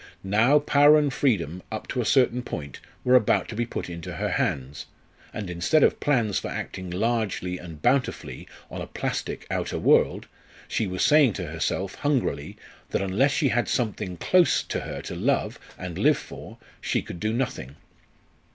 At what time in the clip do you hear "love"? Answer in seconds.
15.13-15.59